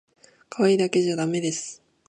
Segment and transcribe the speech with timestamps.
[0.49, 1.83] かわいいだけじゃだめです